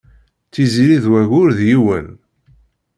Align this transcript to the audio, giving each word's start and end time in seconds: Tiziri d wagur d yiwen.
Tiziri 0.53 0.97
d 1.03 1.05
wagur 1.11 1.49
d 1.57 1.59
yiwen. 1.69 2.07